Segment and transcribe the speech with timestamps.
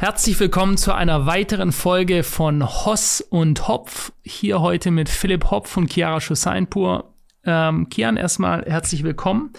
[0.00, 4.12] Herzlich willkommen zu einer weiteren Folge von Hoss und Hopf.
[4.22, 7.12] Hier heute mit Philipp Hopf und Chiara Schussainpur.
[7.44, 9.52] Ähm, Kian, erstmal herzlich willkommen.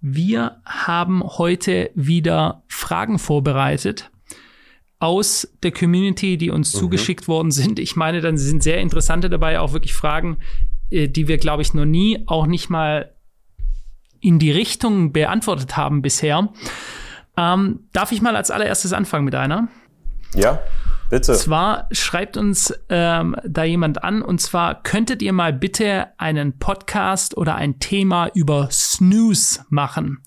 [0.00, 4.12] Wir haben heute wieder Fragen vorbereitet
[5.00, 6.78] aus der Community, die uns mhm.
[6.78, 7.80] zugeschickt worden sind.
[7.80, 10.36] Ich meine, dann sind sehr interessante dabei, auch wirklich Fragen,
[10.90, 13.12] äh, die wir, glaube ich, noch nie, auch nicht mal
[14.20, 16.52] in die Richtung beantwortet haben bisher.
[17.36, 19.68] Ähm, darf ich mal als allererstes anfangen mit einer?
[20.34, 20.60] Ja,
[21.10, 21.32] bitte.
[21.32, 26.58] Und zwar schreibt uns ähm, da jemand an und zwar könntet ihr mal bitte einen
[26.58, 30.22] Podcast oder ein Thema über Snooze machen.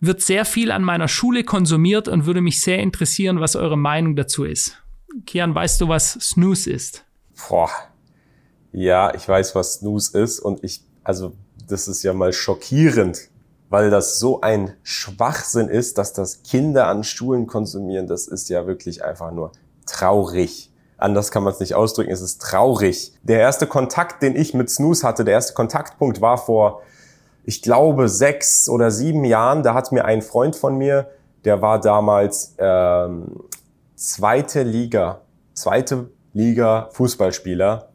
[0.00, 4.14] Wird sehr viel an meiner Schule konsumiert und würde mich sehr interessieren, was eure Meinung
[4.14, 4.80] dazu ist.
[5.26, 7.04] Kian, weißt du, was Snooze ist?
[7.48, 7.70] Boah.
[8.72, 11.32] Ja, ich weiß, was Snooze ist und ich, also,
[11.66, 13.28] das ist ja mal schockierend,
[13.70, 18.06] weil das so ein Schwachsinn ist, dass das Kinder an Schulen konsumieren.
[18.06, 19.52] Das ist ja wirklich einfach nur
[19.86, 20.72] traurig.
[20.96, 23.14] Anders kann man es nicht ausdrücken, es ist traurig.
[23.22, 26.82] Der erste Kontakt, den ich mit Snooze hatte, der erste Kontaktpunkt war vor,
[27.44, 29.62] ich glaube, sechs oder sieben Jahren.
[29.62, 31.08] Da hat mir ein Freund von mir,
[31.44, 33.44] der war damals ähm,
[33.94, 35.20] zweite Liga,
[35.54, 37.87] zweite Liga Fußballspieler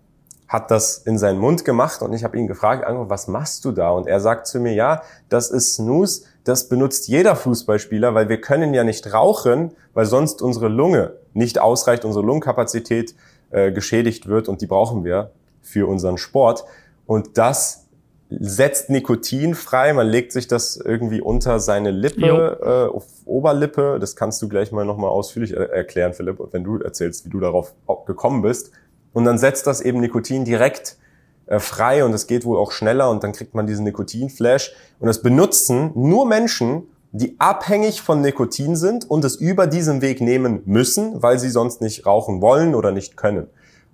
[0.54, 3.90] hat das in seinen Mund gemacht und ich habe ihn gefragt, was machst du da?
[3.90, 8.40] Und er sagt zu mir, ja, das ist Snooze, das benutzt jeder Fußballspieler, weil wir
[8.40, 13.16] können ja nicht rauchen, weil sonst unsere Lunge nicht ausreicht, unsere Lungenkapazität
[13.50, 15.32] äh, geschädigt wird und die brauchen wir
[15.64, 16.66] für unseren Sport.
[17.08, 17.88] Und das
[18.30, 19.92] setzt Nikotin frei.
[19.94, 23.98] Man legt sich das irgendwie unter seine Lippe, äh, auf Oberlippe.
[24.00, 27.74] Das kannst du gleich mal nochmal ausführlich erklären, Philipp, wenn du erzählst, wie du darauf
[28.06, 28.72] gekommen bist.
[29.14, 30.98] Und dann setzt das eben Nikotin direkt
[31.46, 34.74] äh, frei und es geht wohl auch schneller und dann kriegt man diesen Nikotinflash.
[35.00, 40.20] Und das benutzen nur Menschen, die abhängig von Nikotin sind und es über diesen Weg
[40.20, 43.48] nehmen müssen, weil sie sonst nicht rauchen wollen oder nicht können.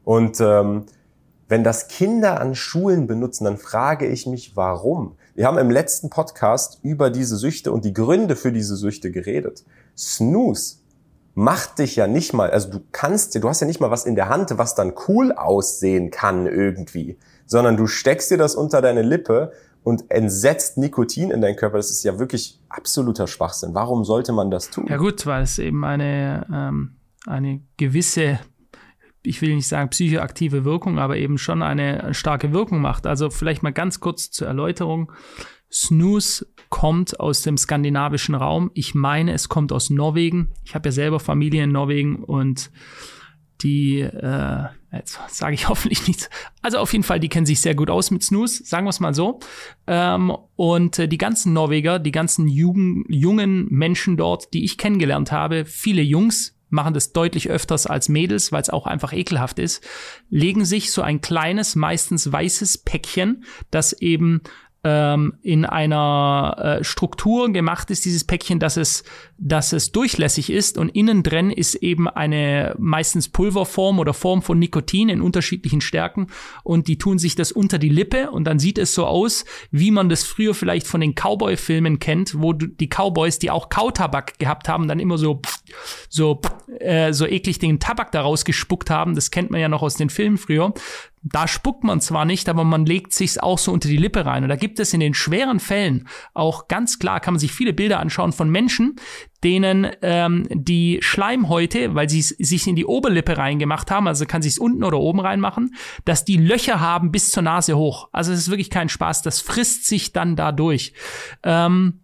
[0.05, 0.85] Und ähm,
[1.49, 5.17] wenn das Kinder an Schulen benutzen, dann frage ich mich, warum?
[5.35, 9.65] Wir haben im letzten Podcast über diese Süchte und die Gründe für diese Süchte geredet.
[9.97, 10.77] Snooze
[11.33, 14.05] macht dich ja nicht mal, also du kannst dir, du hast ja nicht mal was
[14.05, 18.81] in der Hand, was dann cool aussehen kann irgendwie, sondern du steckst dir das unter
[18.81, 19.51] deine Lippe
[19.83, 21.77] und entsetzt Nikotin in deinen Körper.
[21.77, 23.73] Das ist ja wirklich absoluter Schwachsinn.
[23.73, 24.85] Warum sollte man das tun?
[24.87, 28.39] Ja gut, weil es eben eine, ähm, eine gewisse
[29.21, 33.05] ich will nicht sagen psychoaktive Wirkung, aber eben schon eine starke Wirkung macht.
[33.05, 35.11] Also vielleicht mal ganz kurz zur Erläuterung.
[35.71, 38.71] Snooze kommt aus dem skandinavischen Raum.
[38.73, 40.49] Ich meine, es kommt aus Norwegen.
[40.63, 42.71] Ich habe ja selber Familie in Norwegen und
[43.61, 46.29] die, äh, jetzt sage ich hoffentlich nichts.
[46.61, 48.99] Also auf jeden Fall, die kennen sich sehr gut aus mit Snooze, sagen wir es
[48.99, 49.39] mal so.
[49.87, 55.31] Ähm, und äh, die ganzen Norweger, die ganzen Jugend, jungen Menschen dort, die ich kennengelernt
[55.31, 59.83] habe, viele Jungs, machen das deutlich öfters als Mädels, weil es auch einfach ekelhaft ist,
[60.29, 64.41] legen sich so ein kleines, meistens weißes Päckchen, das eben
[64.83, 69.03] ähm, in einer äh, Struktur gemacht ist, dieses Päckchen, dass es,
[69.37, 70.77] dass es durchlässig ist.
[70.77, 76.27] Und innen drin ist eben eine meistens Pulverform oder Form von Nikotin in unterschiedlichen Stärken.
[76.63, 78.31] Und die tun sich das unter die Lippe.
[78.31, 82.39] Und dann sieht es so aus, wie man das früher vielleicht von den Cowboy-Filmen kennt,
[82.39, 85.41] wo die Cowboys, die auch Kautabak gehabt haben, dann immer so
[86.07, 86.41] so
[86.79, 89.15] äh, so eklig den Tabak daraus gespuckt haben.
[89.15, 90.73] Das kennt man ja noch aus den Filmen früher
[91.21, 94.43] da spuckt man zwar nicht, aber man legt sich's auch so unter die Lippe rein.
[94.43, 97.73] Und da gibt es in den schweren Fällen auch ganz klar, kann man sich viele
[97.73, 98.95] Bilder anschauen von Menschen,
[99.43, 104.57] denen ähm, die Schleimhäute, weil sie sich in die Oberlippe reingemacht haben, also kann sich's
[104.57, 105.75] unten oder oben reinmachen,
[106.05, 108.09] dass die Löcher haben bis zur Nase hoch.
[108.11, 109.21] Also es ist wirklich kein Spaß.
[109.21, 110.93] Das frisst sich dann da durch.
[111.43, 112.01] Ähm,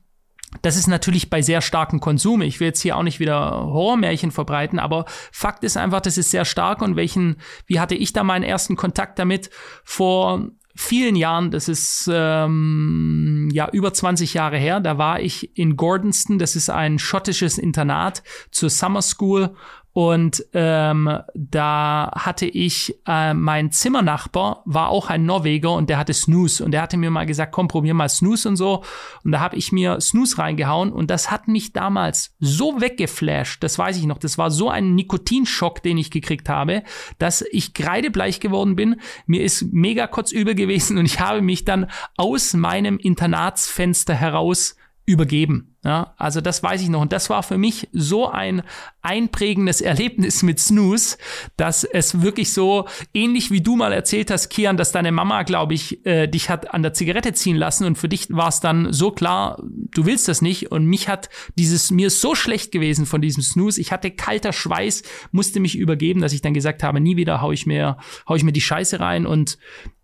[0.61, 2.41] das ist natürlich bei sehr starkem Konsum.
[2.41, 6.31] Ich will jetzt hier auch nicht wieder Horrormärchen verbreiten, aber Fakt ist einfach, das ist
[6.31, 9.49] sehr stark und welchen, wie hatte ich da meinen ersten Kontakt damit?
[9.83, 15.77] Vor vielen Jahren, das ist ähm, ja über 20 Jahre her, da war ich in
[15.77, 19.55] Gordonston, das ist ein schottisches Internat zur Summer School
[19.97, 26.13] und ähm, da hatte ich, äh, mein Zimmernachbar war auch ein Norweger und der hatte
[26.13, 26.65] Snooze.
[26.65, 28.83] Und der hatte mir mal gesagt, komm, probier mal Snooze und so.
[29.23, 33.79] Und da habe ich mir Snooze reingehauen und das hat mich damals so weggeflasht, das
[33.79, 34.17] weiß ich noch.
[34.17, 36.83] Das war so ein Nikotinschock, den ich gekriegt habe,
[37.17, 38.99] dass ich kreidebleich geworden bin.
[39.27, 44.75] Mir ist mega kurz übel gewesen und ich habe mich dann aus meinem Internatsfenster heraus
[45.05, 45.75] übergeben.
[45.83, 47.01] Ja, also das weiß ich noch.
[47.01, 48.63] Und das war für mich so ein
[49.03, 51.17] einprägendes Erlebnis mit Snooze,
[51.57, 55.75] dass es wirklich so ähnlich wie du mal erzählt hast, Kian, dass deine Mama, glaube
[55.75, 58.93] ich, äh, dich hat an der Zigarette ziehen lassen und für dich war es dann
[58.93, 60.71] so klar, du willst das nicht.
[60.71, 63.79] Und mich hat dieses, mir ist so schlecht gewesen von diesem Snooze.
[63.79, 67.51] Ich hatte kalter Schweiß, musste mich übergeben, dass ich dann gesagt habe, nie wieder hau
[67.51, 67.97] ich mir,
[68.27, 69.27] hau ich mir die Scheiße rein.
[69.27, 69.59] Und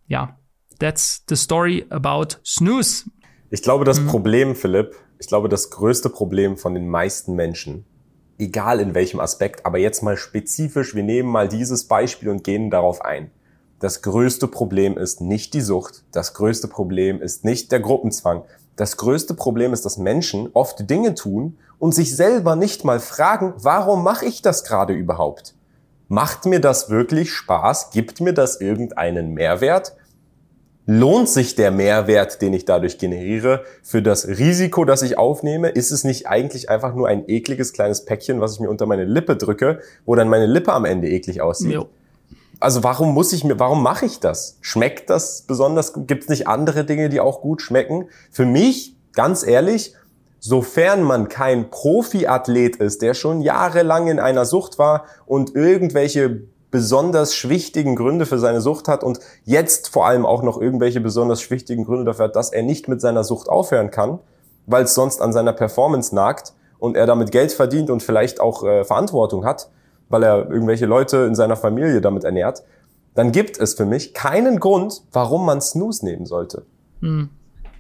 [0.08, 0.38] ja,
[0.78, 3.06] that's the story about Snooze.
[3.54, 4.08] Ich glaube, das mhm.
[4.08, 7.86] Problem, Philipp, ich glaube, das größte Problem von den meisten Menschen,
[8.40, 12.70] egal in welchem Aspekt, aber jetzt mal spezifisch, wir nehmen mal dieses Beispiel und gehen
[12.70, 13.30] darauf ein.
[13.80, 18.44] Das größte Problem ist nicht die Sucht, das größte Problem ist nicht der Gruppenzwang.
[18.78, 23.54] Das größte Problem ist, dass Menschen oft Dinge tun und sich selber nicht mal fragen,
[23.58, 25.56] warum mache ich das gerade überhaupt?
[26.08, 27.92] Macht mir das wirklich Spaß?
[27.92, 29.98] Gibt mir das irgendeinen Mehrwert?
[30.86, 35.70] Lohnt sich der Mehrwert, den ich dadurch generiere, für das Risiko, das ich aufnehme?
[35.70, 39.06] Ist es nicht eigentlich einfach nur ein ekliges kleines Päckchen, was ich mir unter meine
[39.06, 41.74] Lippe drücke, wo dann meine Lippe am Ende eklig aussieht?
[41.74, 41.90] Jo.
[42.60, 44.58] Also warum muss ich mir, warum mache ich das?
[44.62, 46.08] Schmeckt das besonders gut?
[46.08, 48.08] Gibt es nicht andere Dinge, die auch gut schmecken?
[48.30, 49.96] Für mich, ganz ehrlich,
[50.40, 57.36] sofern man kein Profiathlet ist, der schon jahrelang in einer Sucht war und irgendwelche besonders
[57.36, 61.86] schwichtigen Gründe für seine Sucht hat und jetzt vor allem auch noch irgendwelche besonders schwichtigen
[61.86, 64.20] Gründe dafür hat, dass er nicht mit seiner Sucht aufhören kann,
[64.66, 68.64] weil es sonst an seiner Performance nagt und er damit Geld verdient und vielleicht auch
[68.64, 69.70] äh, Verantwortung hat,
[70.10, 72.64] weil er irgendwelche Leute in seiner Familie damit ernährt,
[73.14, 76.66] dann gibt es für mich keinen Grund, warum man Snooze nehmen sollte.
[77.02, 77.30] Hm.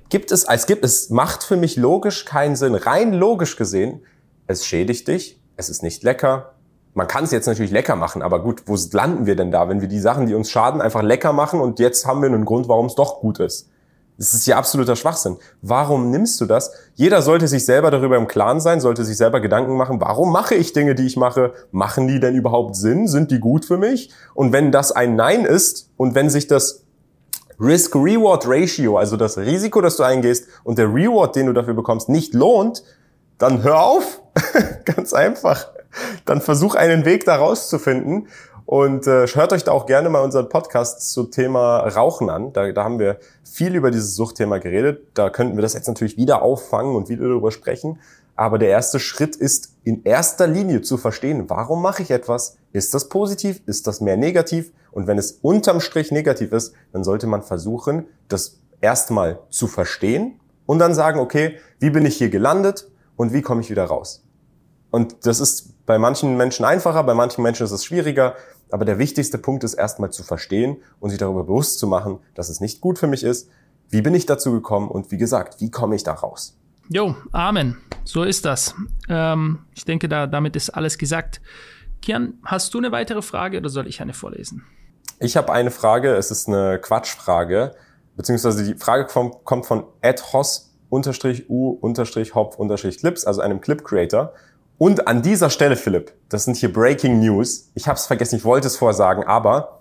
[0.09, 2.75] Gibt es, als gibt es, macht für mich logisch keinen Sinn.
[2.75, 4.01] Rein logisch gesehen,
[4.47, 6.50] es schädigt dich, es ist nicht lecker,
[6.93, 9.81] man kann es jetzt natürlich lecker machen, aber gut, wo landen wir denn da, wenn
[9.81, 12.67] wir die Sachen, die uns schaden, einfach lecker machen und jetzt haben wir einen Grund,
[12.67, 13.69] warum es doch gut ist?
[14.17, 15.37] Das ist ja absoluter Schwachsinn.
[15.63, 16.71] Warum nimmst du das?
[16.93, 20.53] Jeder sollte sich selber darüber im Klaren sein, sollte sich selber Gedanken machen, warum mache
[20.53, 21.53] ich Dinge, die ich mache?
[21.71, 23.07] Machen die denn überhaupt Sinn?
[23.07, 24.11] Sind die gut für mich?
[24.35, 26.83] Und wenn das ein Nein ist und wenn sich das
[27.59, 32.33] Risk-Reward-Ratio, also das Risiko, das du eingehst und der Reward, den du dafür bekommst, nicht
[32.33, 32.83] lohnt,
[33.41, 34.21] dann hör auf.
[34.85, 35.67] Ganz einfach
[36.25, 38.27] dann versuch einen Weg da rauszufinden.
[38.65, 42.53] Und äh, hört euch da auch gerne mal unseren Podcast zum Thema Rauchen an.
[42.53, 45.07] Da, da haben wir viel über dieses Suchtthema geredet.
[45.13, 47.99] Da könnten wir das jetzt natürlich wieder auffangen und wieder darüber sprechen.
[48.37, 52.55] Aber der erste Schritt ist in erster Linie zu verstehen, warum mache ich etwas?
[52.71, 53.61] Ist das positiv?
[53.65, 54.71] Ist das mehr negativ?
[54.91, 60.39] Und wenn es unterm Strich negativ ist, dann sollte man versuchen, das erstmal zu verstehen
[60.65, 62.90] und dann sagen, okay, wie bin ich hier gelandet
[63.21, 64.25] und wie komme ich wieder raus?
[64.89, 68.35] Und das ist bei manchen Menschen einfacher, bei manchen Menschen ist es schwieriger.
[68.71, 72.49] Aber der wichtigste Punkt ist erstmal zu verstehen und sich darüber bewusst zu machen, dass
[72.49, 73.47] es nicht gut für mich ist.
[73.89, 76.57] Wie bin ich dazu gekommen und wie gesagt, wie komme ich da raus?
[76.89, 77.77] Jo, Amen.
[78.05, 78.73] So ist das.
[79.07, 81.41] Ähm, ich denke, da, damit ist alles gesagt.
[82.01, 84.63] Kian, hast du eine weitere Frage oder soll ich eine vorlesen?
[85.19, 86.15] Ich habe eine Frage.
[86.15, 87.75] Es ist eine Quatschfrage,
[88.17, 89.05] beziehungsweise die Frage
[89.43, 89.83] kommt von
[90.91, 94.33] adhos-u-hopf-clips, also einem Clip Creator.
[94.77, 97.69] Und an dieser Stelle, Philipp, das sind hier Breaking News.
[97.75, 99.79] Ich habe es vergessen, ich wollte es vorsagen, aber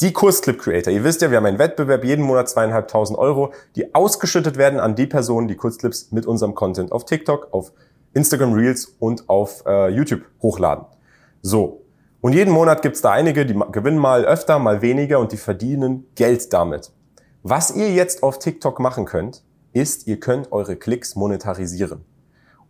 [0.00, 3.94] die Kursclip Creator, ihr wisst ja, wir haben einen Wettbewerb, jeden Monat zweieinhalbtausend Euro, die
[3.94, 7.70] ausgeschüttet werden an die Personen, die Kurzclips mit unserem Content auf TikTok, auf
[8.14, 10.86] Instagram Reels und auf äh, YouTube hochladen.
[11.40, 11.82] So.
[12.20, 16.06] Und jeden Monat gibt's da einige, die gewinnen mal öfter, mal weniger und die verdienen
[16.14, 16.92] Geld damit.
[17.42, 19.42] Was ihr jetzt auf TikTok machen könnt,
[19.72, 22.04] ist, ihr könnt eure Klicks monetarisieren.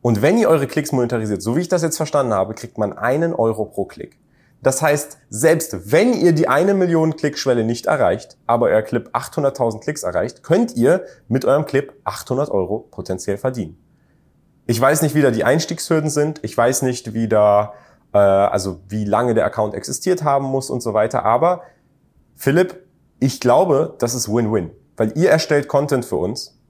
[0.01, 2.93] Und wenn ihr eure Klicks monetarisiert, so wie ich das jetzt verstanden habe, kriegt man
[2.93, 4.19] einen Euro pro Klick.
[4.63, 9.81] Das heißt, selbst wenn ihr die eine Million Klickschwelle nicht erreicht, aber euer Clip 800.000
[9.81, 13.77] Klicks erreicht, könnt ihr mit eurem Clip 800 Euro potenziell verdienen.
[14.67, 16.39] Ich weiß nicht, wie da die Einstiegshürden sind.
[16.45, 17.75] Ich weiß nicht, wie da,
[18.13, 21.25] äh, also wie lange der Account existiert haben muss und so weiter.
[21.25, 21.63] Aber
[22.37, 22.87] Philipp,
[23.19, 26.62] ich glaube, das ist Win-Win, weil ihr erstellt Content für uns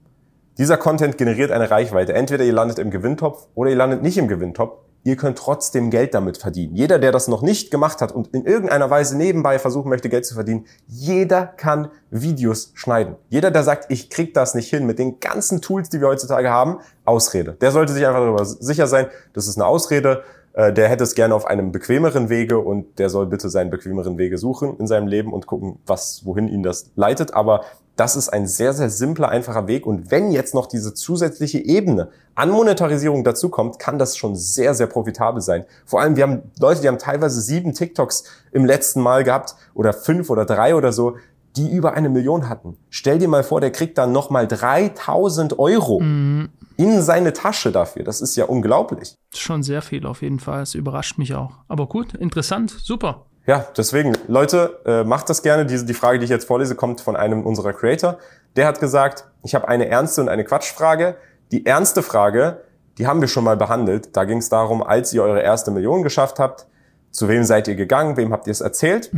[0.57, 2.13] dieser Content generiert eine Reichweite.
[2.13, 4.77] Entweder ihr landet im Gewinntopf oder ihr landet nicht im Gewinntopf.
[5.05, 6.75] Ihr könnt trotzdem Geld damit verdienen.
[6.75, 10.25] Jeder, der das noch nicht gemacht hat und in irgendeiner Weise nebenbei versuchen möchte, Geld
[10.25, 13.17] zu verdienen, jeder kann Videos schneiden.
[13.29, 16.49] Jeder, der sagt, ich krieg das nicht hin mit den ganzen Tools, die wir heutzutage
[16.49, 17.53] haben, Ausrede.
[17.53, 20.23] Der sollte sich einfach darüber sicher sein, das ist eine Ausrede.
[20.53, 24.17] Äh, der hätte es gerne auf einem bequemeren Wege und der soll bitte seinen bequemeren
[24.17, 27.33] Wege suchen in seinem Leben und gucken, was, wohin ihn das leitet.
[27.33, 27.65] Aber
[27.95, 29.85] das ist ein sehr, sehr simpler, einfacher Weg.
[29.85, 34.87] Und wenn jetzt noch diese zusätzliche Ebene an Monetarisierung dazukommt, kann das schon sehr, sehr
[34.87, 35.65] profitabel sein.
[35.85, 39.93] Vor allem, wir haben Leute, die haben teilweise sieben TikToks im letzten Mal gehabt oder
[39.93, 41.17] fünf oder drei oder so.
[41.55, 42.77] die über eine Million hatten.
[42.89, 46.49] Stell dir mal vor, der kriegt dann nochmal 3000 Euro Mhm.
[46.77, 48.03] in seine Tasche dafür.
[48.03, 49.13] Das ist ja unglaublich.
[49.35, 50.63] Schon sehr viel auf jeden Fall.
[50.63, 51.51] Es überrascht mich auch.
[51.67, 53.27] Aber gut, interessant, super.
[53.45, 55.65] Ja, deswegen, Leute, äh, macht das gerne.
[55.65, 58.17] Diese, die Frage, die ich jetzt vorlese, kommt von einem unserer Creator.
[58.55, 61.15] Der hat gesagt, ich habe eine ernste und eine Quatschfrage.
[61.51, 62.61] Die ernste Frage,
[62.97, 64.15] die haben wir schon mal behandelt.
[64.15, 66.67] Da ging es darum, als ihr eure erste Million geschafft habt,
[67.11, 69.11] zu wem seid ihr gegangen, wem habt ihr es erzählt?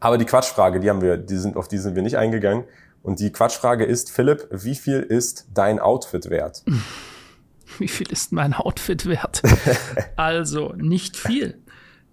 [0.00, 2.64] Aber die Quatschfrage, die haben wir, die sind, auf die sind wir nicht eingegangen.
[3.02, 6.64] Und die Quatschfrage ist, Philipp, wie viel ist dein Outfit wert?
[7.78, 9.42] Wie viel ist mein Outfit wert?
[10.16, 11.62] also, nicht viel.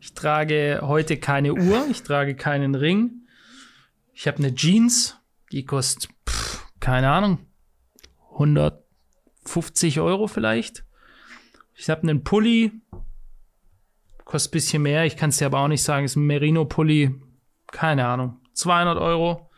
[0.07, 3.27] Ich trage heute keine Uhr, ich trage keinen Ring.
[4.13, 5.17] Ich habe eine Jeans,
[5.51, 7.39] die kostet, pff, keine Ahnung,
[8.31, 10.85] 150 Euro vielleicht.
[11.75, 12.71] Ich habe einen Pulli,
[14.23, 17.13] kostet ein bisschen mehr, ich kann es dir aber auch nicht sagen, ist ein Merino-Pulli,
[17.73, 19.49] keine Ahnung, 200 Euro.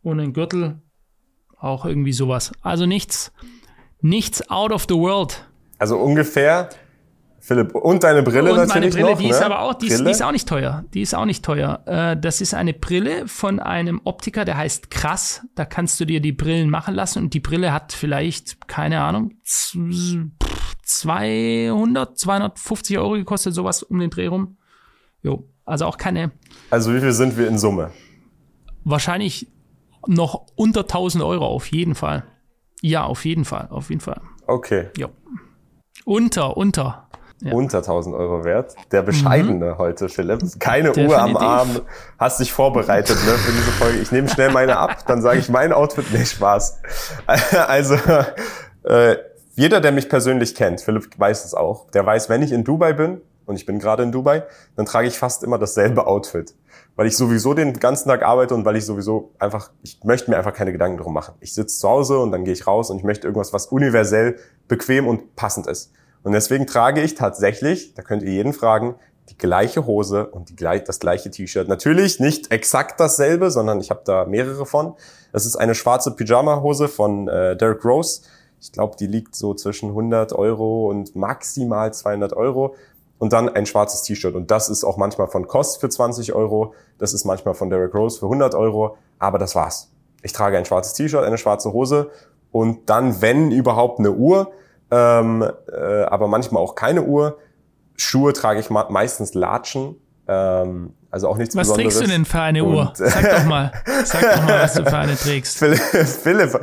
[0.00, 0.80] Und ein Gürtel,
[1.58, 2.52] auch irgendwie sowas.
[2.62, 3.32] Also nichts,
[4.00, 5.44] nichts out of the world.
[5.78, 6.68] Also ungefähr,
[7.46, 9.30] Philipp, und deine Brille Und meine natürlich Brille, noch, die ne?
[9.30, 10.84] ist aber auch, die ist, die ist auch nicht teuer.
[10.94, 11.80] Die ist auch nicht teuer.
[11.86, 15.46] Äh, das ist eine Brille von einem Optiker, der heißt Krass.
[15.54, 19.34] Da kannst du dir die Brillen machen lassen und die Brille hat vielleicht, keine Ahnung,
[19.44, 19.78] z-
[20.42, 24.56] pff, 200, 250 Euro gekostet, sowas um den Dreh rum.
[25.22, 26.32] Jo, also auch keine,
[26.70, 27.90] Also wie viel sind wir in Summe?
[28.84, 29.48] wahrscheinlich
[30.08, 32.24] noch unter 1000 Euro auf jeden Fall.
[32.82, 34.20] Ja, auf jeden Fall, auf jeden Fall.
[34.46, 35.08] Okay, Jo.
[36.04, 37.05] Unter, unter.
[37.40, 37.50] Ja.
[37.50, 37.54] Mhm.
[37.54, 38.74] unter 1000 Euro wert.
[38.92, 40.40] Der bescheidene heute, Philipp.
[40.58, 41.42] Keine Uhr am Definitiv.
[41.42, 41.80] Arm.
[42.18, 43.98] Hast dich vorbereitet ne, für diese Folge.
[43.98, 46.06] Ich nehme schnell meine ab, dann sage ich mein Outfit.
[46.12, 46.80] Nee, Spaß.
[47.68, 47.96] Also,
[48.84, 49.16] äh,
[49.54, 52.92] jeder, der mich persönlich kennt, Philipp weiß es auch, der weiß, wenn ich in Dubai
[52.92, 54.42] bin, und ich bin gerade in Dubai,
[54.74, 56.54] dann trage ich fast immer dasselbe Outfit.
[56.96, 60.36] Weil ich sowieso den ganzen Tag arbeite und weil ich sowieso einfach, ich möchte mir
[60.36, 61.34] einfach keine Gedanken drum machen.
[61.40, 64.36] Ich sitze zu Hause und dann gehe ich raus und ich möchte irgendwas, was universell
[64.66, 65.92] bequem und passend ist.
[66.22, 68.96] Und deswegen trage ich tatsächlich, da könnt ihr jeden fragen,
[69.28, 71.68] die gleiche Hose und die, das gleiche T-Shirt.
[71.68, 74.94] Natürlich nicht exakt dasselbe, sondern ich habe da mehrere von.
[75.32, 78.22] Das ist eine schwarze Pyjama-Hose von äh, Derek Rose.
[78.60, 82.74] Ich glaube, die liegt so zwischen 100 Euro und maximal 200 Euro.
[83.18, 84.34] Und dann ein schwarzes T-Shirt.
[84.34, 86.74] Und das ist auch manchmal von Kost für 20 Euro.
[86.98, 88.98] Das ist manchmal von Derek Rose für 100 Euro.
[89.18, 89.90] Aber das war's.
[90.22, 92.10] Ich trage ein schwarzes T-Shirt, eine schwarze Hose
[92.52, 94.50] und dann, wenn überhaupt, eine Uhr.
[94.90, 97.38] Ähm, äh, aber manchmal auch keine Uhr.
[97.96, 99.96] Schuhe trage ich meistens Latschen.
[100.28, 101.94] Ähm, also auch nichts Was Besonderes.
[101.94, 102.92] trägst du denn für eine Und- Uhr?
[102.94, 103.72] Sag doch mal.
[104.04, 105.56] Sag doch mal, was du für eine trägst.
[105.56, 106.60] Philipp, Philipp,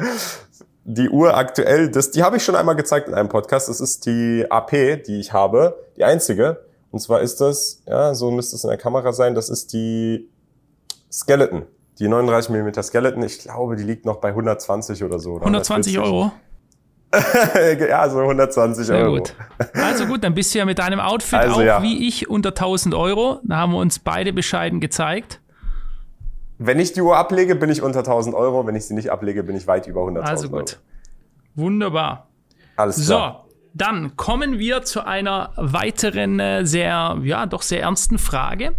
[0.85, 3.69] die Uhr aktuell, das, die habe ich schon einmal gezeigt in einem Podcast.
[3.69, 6.65] Das ist die AP, die ich habe, die einzige.
[6.91, 10.29] Und zwar ist das, ja, so müsste es in der Kamera sein, das ist die
[11.11, 11.63] Skeleton.
[11.99, 13.23] Die 39 mm Skeleton.
[13.23, 15.33] Ich glaube, die liegt noch bei 120 oder so.
[15.33, 16.31] Oder 120 Euro.
[17.79, 19.17] ja, so 120 Sehr Euro.
[19.17, 19.35] gut.
[19.73, 21.81] Also gut, dann bist du ja mit deinem Outfit Also auch ja.
[21.83, 23.39] wie ich unter 1000 Euro.
[23.43, 25.39] Da haben wir uns beide bescheiden gezeigt.
[26.57, 28.65] Wenn ich die Uhr ablege, bin ich unter 1000 Euro.
[28.65, 30.59] Wenn ich sie nicht ablege, bin ich weit über 100.000 Also Euro.
[30.59, 30.79] gut.
[31.55, 32.29] Wunderbar.
[32.75, 33.45] Alles klar.
[33.47, 38.75] So, dann kommen wir zu einer weiteren äh, sehr, ja, doch sehr ernsten Frage.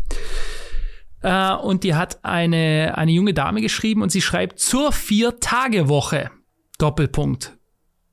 [1.22, 6.30] Äh, und die hat eine, eine junge Dame geschrieben und sie schreibt zur Vier-Tage-Woche.
[6.78, 7.56] Doppelpunkt.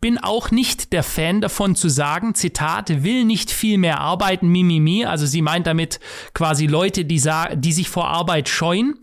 [0.02, 5.06] Bin auch nicht der Fan davon zu sagen, Zitat, will nicht viel mehr arbeiten, mimimi.
[5.06, 6.00] Also sie meint damit
[6.34, 7.22] quasi Leute, die,
[7.56, 9.00] die sich vor Arbeit scheuen.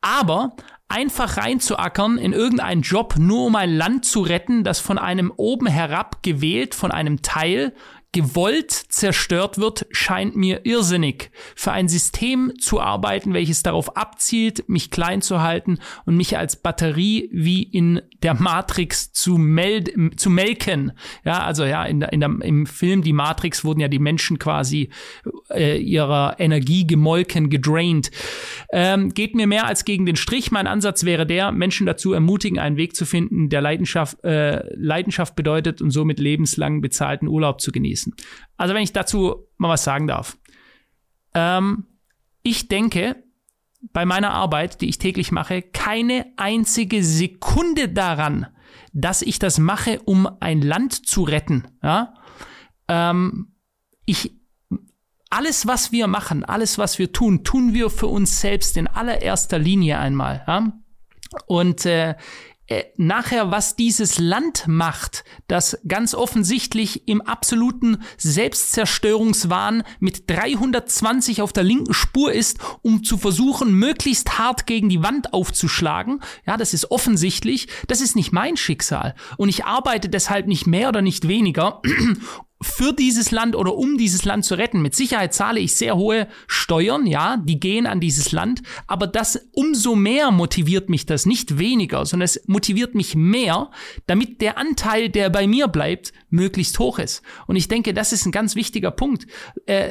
[0.00, 0.54] Aber
[0.88, 5.66] einfach reinzuackern in irgendeinen Job, nur um ein Land zu retten, das von einem oben
[5.66, 7.72] herab gewählt, von einem Teil
[8.12, 11.30] gewollt zerstört wird, scheint mir irrsinnig.
[11.54, 16.56] Für ein System zu arbeiten, welches darauf abzielt, mich klein zu halten und mich als
[16.56, 20.92] Batterie wie in der Matrix zu, meld zu melken.
[21.24, 24.38] Ja, also ja, in der, in der, im Film Die Matrix wurden ja die Menschen
[24.38, 24.90] quasi
[25.50, 28.10] äh, ihrer Energie gemolken, gedraint.
[28.70, 30.50] Ähm, geht mir mehr als gegen den Strich.
[30.50, 35.36] Mein Ansatz wäre der, Menschen dazu ermutigen, einen Weg zu finden, der Leidenschaft, äh, Leidenschaft
[35.36, 38.14] bedeutet und somit lebenslang bezahlten Urlaub zu genießen.
[38.56, 40.38] Also wenn ich dazu mal was sagen darf.
[41.34, 41.84] Ähm,
[42.42, 43.16] ich denke,
[43.92, 48.46] bei meiner Arbeit, die ich täglich mache, keine einzige Sekunde daran,
[48.92, 51.68] dass ich das mache, um ein Land zu retten.
[51.82, 52.14] Ja?
[52.88, 53.54] Ähm,
[54.04, 54.38] ich,
[55.30, 59.58] alles, was wir machen, alles, was wir tun, tun wir für uns selbst in allererster
[59.58, 60.44] Linie einmal.
[60.46, 60.72] Ja?
[61.46, 62.14] Und äh,
[62.96, 71.62] nachher, was dieses Land macht, das ganz offensichtlich im absoluten Selbstzerstörungswahn mit 320 auf der
[71.62, 76.20] linken Spur ist, um zu versuchen, möglichst hart gegen die Wand aufzuschlagen.
[76.46, 77.68] Ja, das ist offensichtlich.
[77.86, 79.14] Das ist nicht mein Schicksal.
[79.36, 81.82] Und ich arbeite deshalb nicht mehr oder nicht weniger,
[82.62, 84.80] für dieses Land oder um dieses Land zu retten.
[84.80, 89.48] Mit Sicherheit zahle ich sehr hohe Steuern, ja, die gehen an dieses Land, aber das
[89.52, 93.70] umso mehr motiviert mich das, nicht weniger, sondern es motiviert mich mehr,
[94.06, 97.22] damit der Anteil, der bei mir bleibt, möglichst hoch ist.
[97.46, 99.26] Und ich denke, das ist ein ganz wichtiger Punkt.
[99.66, 99.90] Äh,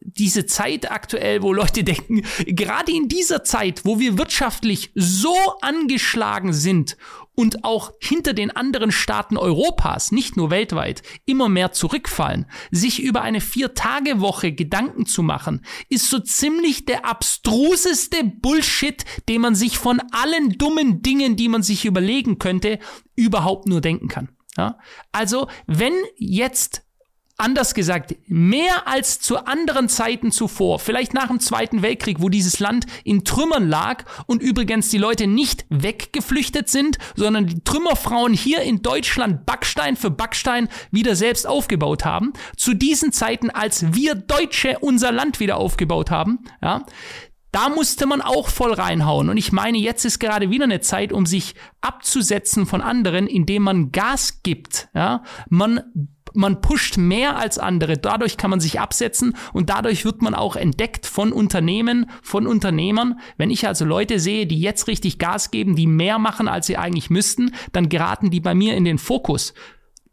[0.00, 6.52] diese Zeit aktuell, wo Leute denken, gerade in dieser Zeit, wo wir wirtschaftlich so angeschlagen
[6.54, 6.96] sind
[7.36, 13.22] und auch hinter den anderen Staaten Europas, nicht nur weltweit, immer mehr zurückfallen, sich über
[13.22, 20.02] eine Vier-Tage-Woche Gedanken zu machen, ist so ziemlich der abstruseste Bullshit, den man sich von
[20.10, 22.78] allen dummen Dingen, die man sich überlegen könnte,
[23.14, 24.30] überhaupt nur denken kann.
[24.56, 24.78] Ja?
[25.12, 26.85] Also, wenn jetzt
[27.38, 32.60] Anders gesagt, mehr als zu anderen Zeiten zuvor, vielleicht nach dem Zweiten Weltkrieg, wo dieses
[32.60, 38.62] Land in Trümmern lag und übrigens die Leute nicht weggeflüchtet sind, sondern die Trümmerfrauen hier
[38.62, 44.78] in Deutschland Backstein für Backstein wieder selbst aufgebaut haben, zu diesen Zeiten, als wir Deutsche
[44.80, 46.86] unser Land wieder aufgebaut haben, ja,
[47.52, 49.28] da musste man auch voll reinhauen.
[49.28, 53.62] Und ich meine, jetzt ist gerade wieder eine Zeit, um sich abzusetzen von anderen, indem
[53.62, 54.88] man Gas gibt.
[54.94, 55.22] Ja?
[55.48, 57.98] Man man pusht mehr als andere.
[57.98, 63.20] Dadurch kann man sich absetzen und dadurch wird man auch entdeckt von Unternehmen, von Unternehmern.
[63.36, 66.76] Wenn ich also Leute sehe, die jetzt richtig Gas geben, die mehr machen, als sie
[66.76, 69.54] eigentlich müssten, dann geraten die bei mir in den Fokus.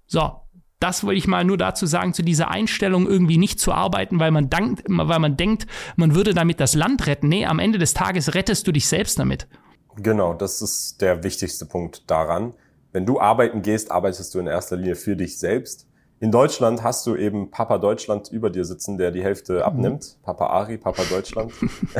[0.07, 0.31] So,
[0.79, 4.31] das wollte ich mal nur dazu sagen, zu dieser Einstellung irgendwie nicht zu arbeiten, weil
[4.31, 5.65] man, dankt, weil man denkt,
[5.95, 7.29] man würde damit das Land retten.
[7.29, 9.47] Nee, am Ende des Tages rettest du dich selbst damit.
[9.95, 12.53] Genau, das ist der wichtigste Punkt daran.
[12.91, 15.87] Wenn du arbeiten gehst, arbeitest du in erster Linie für dich selbst.
[16.23, 19.61] In Deutschland hast du eben Papa Deutschland über dir sitzen, der die Hälfte mhm.
[19.63, 20.17] abnimmt.
[20.23, 21.51] Papa Ari, Papa Deutschland,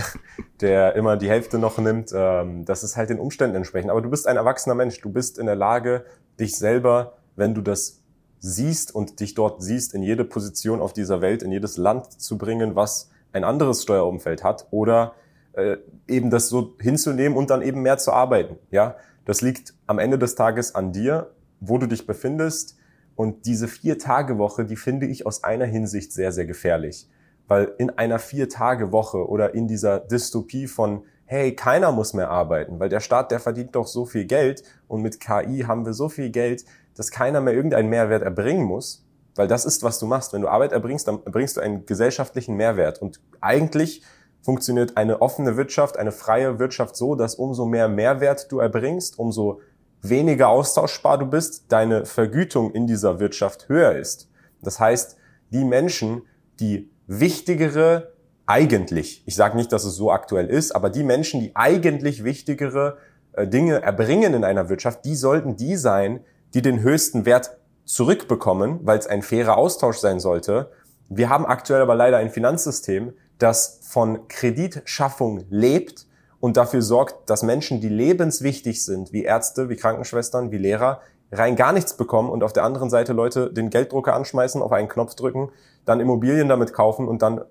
[0.62, 2.14] der immer die Hälfte noch nimmt.
[2.16, 3.92] Ähm, das ist halt den Umständen entsprechend.
[3.92, 5.02] Aber du bist ein erwachsener Mensch.
[5.02, 6.06] Du bist in der Lage,
[6.40, 8.02] dich selber, wenn du das
[8.40, 12.38] siehst und dich dort siehst, in jede Position auf dieser Welt, in jedes Land zu
[12.38, 15.16] bringen, was ein anderes Steuerumfeld hat oder
[15.52, 15.76] äh,
[16.08, 18.56] eben das so hinzunehmen und dann eben mehr zu arbeiten.
[18.72, 22.78] Ja, das liegt am Ende des Tages an dir, wo du dich befindest
[23.16, 27.08] und diese Vier-Tage-Woche, die finde ich aus einer Hinsicht sehr, sehr gefährlich.
[27.48, 32.90] Weil in einer Vier-Tage-Woche oder in dieser Dystopie von, hey, keiner muss mehr arbeiten, weil
[32.90, 36.30] der Staat, der verdient doch so viel Geld und mit KI haben wir so viel
[36.30, 39.06] Geld, dass keiner mehr irgendeinen Mehrwert erbringen muss.
[39.36, 40.34] Weil das ist, was du machst.
[40.34, 43.02] Wenn du Arbeit erbringst, dann erbringst du einen gesellschaftlichen Mehrwert.
[43.02, 44.04] Und eigentlich
[44.42, 49.62] funktioniert eine offene Wirtschaft, eine freie Wirtschaft so, dass umso mehr Mehrwert du erbringst, umso
[50.04, 54.30] weniger austauschbar du bist, deine Vergütung in dieser Wirtschaft höher ist.
[54.62, 55.18] Das heißt,
[55.50, 56.24] die Menschen,
[56.60, 58.14] die wichtigere,
[58.46, 62.98] eigentlich, ich sage nicht, dass es so aktuell ist, aber die Menschen, die eigentlich wichtigere
[63.32, 66.20] äh, Dinge erbringen in einer Wirtschaft, die sollten die sein,
[66.54, 70.72] die den höchsten Wert zurückbekommen, weil es ein fairer Austausch sein sollte.
[71.10, 76.08] Wir haben aktuell aber leider ein Finanzsystem, das von Kreditschaffung lebt
[76.44, 81.00] und dafür sorgt, dass Menschen, die lebenswichtig sind, wie Ärzte, wie Krankenschwestern, wie Lehrer,
[81.32, 84.90] rein gar nichts bekommen und auf der anderen Seite Leute den Gelddrucker anschmeißen, auf einen
[84.90, 85.52] Knopf drücken,
[85.86, 87.46] dann Immobilien damit kaufen und dann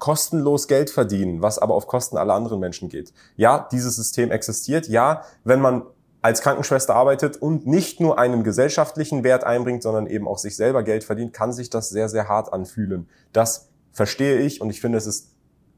[0.00, 3.12] kostenlos Geld verdienen, was aber auf Kosten aller anderen Menschen geht.
[3.36, 4.88] Ja, dieses System existiert.
[4.88, 5.84] Ja, wenn man
[6.20, 10.82] als Krankenschwester arbeitet und nicht nur einen gesellschaftlichen Wert einbringt, sondern eben auch sich selber
[10.82, 13.08] Geld verdient, kann sich das sehr, sehr hart anfühlen.
[13.32, 15.28] Das verstehe ich und ich finde, es ist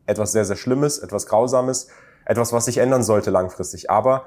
[0.07, 1.89] etwas sehr, sehr Schlimmes, etwas Grausames
[2.25, 3.91] etwas, was sich ändern sollte langfristig.
[3.91, 4.25] Aber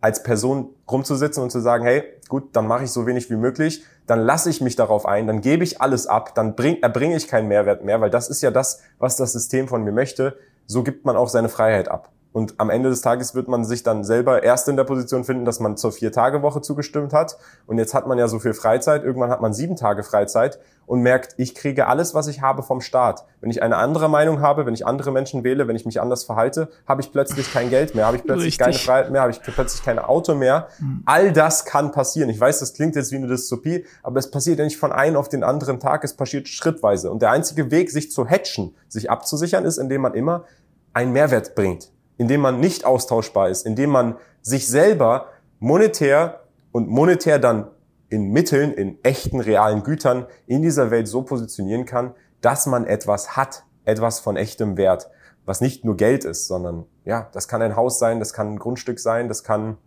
[0.00, 3.84] als Person rumzusitzen und zu sagen, hey, gut, dann mache ich so wenig wie möglich,
[4.06, 7.28] dann lasse ich mich darauf ein, dann gebe ich alles ab, dann bring, erbringe ich
[7.28, 10.38] keinen Mehrwert mehr, weil das ist ja das, was das System von mir möchte.
[10.66, 12.10] So gibt man auch seine Freiheit ab.
[12.32, 15.44] Und am Ende des Tages wird man sich dann selber erst in der Position finden,
[15.44, 17.36] dass man zur Vier-Tage-Woche zugestimmt hat.
[17.66, 19.02] Und jetzt hat man ja so viel Freizeit.
[19.02, 22.80] Irgendwann hat man sieben Tage Freizeit und merkt, ich kriege alles, was ich habe vom
[22.80, 23.24] Staat.
[23.40, 26.22] Wenn ich eine andere Meinung habe, wenn ich andere Menschen wähle, wenn ich mich anders
[26.22, 28.58] verhalte, habe ich plötzlich kein Geld mehr, habe ich plötzlich Richtig.
[28.64, 30.68] keine Freiheit mehr, habe ich plötzlich kein Auto mehr.
[30.78, 31.02] Mhm.
[31.06, 32.30] All das kann passieren.
[32.30, 35.16] Ich weiß, das klingt jetzt wie eine Dystopie, aber es passiert ja nicht von einem
[35.16, 37.10] auf den anderen Tag, es passiert schrittweise.
[37.10, 40.44] Und der einzige Weg, sich zu hatchen, sich abzusichern, ist, indem man immer
[40.92, 41.90] einen Mehrwert bringt
[42.20, 45.28] indem man nicht austauschbar ist, indem man sich selber
[45.58, 47.70] monetär und monetär dann
[48.10, 53.38] in Mitteln, in echten, realen Gütern in dieser Welt so positionieren kann, dass man etwas
[53.38, 55.08] hat, etwas von echtem Wert,
[55.46, 58.58] was nicht nur Geld ist, sondern ja, das kann ein Haus sein, das kann ein
[58.58, 59.78] Grundstück sein, das kann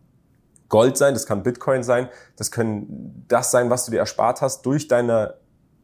[0.70, 4.66] Gold sein, das kann Bitcoin sein, das können das sein, was du dir erspart hast
[4.66, 5.36] durch deine,